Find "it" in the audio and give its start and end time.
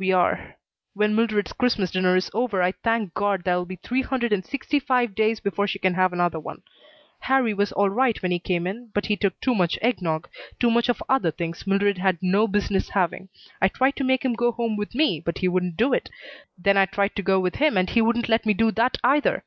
15.92-16.10